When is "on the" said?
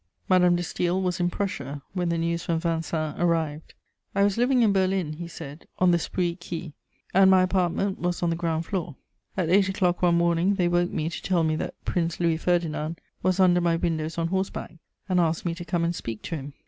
5.77-5.99, 8.23-8.35